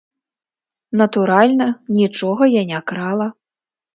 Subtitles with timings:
[1.01, 1.67] Натуральна,
[1.99, 3.27] нічога я не крала.